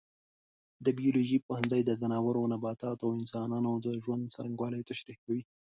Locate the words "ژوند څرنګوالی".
4.03-4.81